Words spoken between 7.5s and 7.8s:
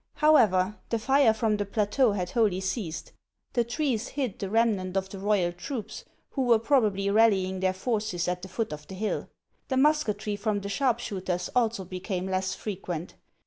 their